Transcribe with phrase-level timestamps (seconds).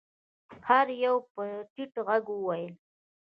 [0.67, 1.43] هر يوه به په
[1.73, 2.73] ټيټ غږ ويل.